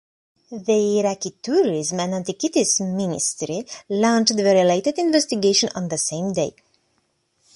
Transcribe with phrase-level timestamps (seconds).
[0.49, 6.55] The Iraqi Tourism and Antiquities Ministry launched the related investigation on the same day.